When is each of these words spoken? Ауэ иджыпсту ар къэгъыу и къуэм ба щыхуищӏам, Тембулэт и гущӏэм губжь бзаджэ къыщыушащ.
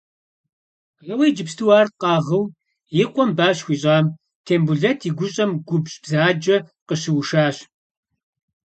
Ауэ 1.11 1.25
иджыпсту 1.29 1.69
ар 1.79 1.87
къэгъыу 2.01 2.45
и 3.01 3.05
къуэм 3.13 3.31
ба 3.37 3.47
щыхуищӏам, 3.55 4.05
Тембулэт 4.45 4.99
и 5.09 5.11
гущӏэм 5.17 5.51
губжь 5.67 5.95
бзаджэ 6.03 6.57
къыщыушащ. 6.87 7.57